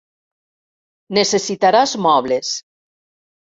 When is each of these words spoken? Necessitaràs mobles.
Necessitaràs 1.19 1.95
mobles. 2.07 2.57